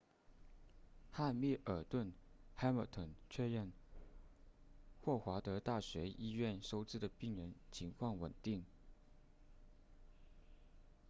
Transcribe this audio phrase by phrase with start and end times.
[1.11, 2.11] 汉密尔顿
[2.57, 3.71] hamilton 确认
[4.99, 8.65] 霍华德大学医院收治的病人情况稳定